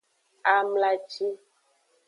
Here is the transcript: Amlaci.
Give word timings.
Amlaci. 0.53 1.27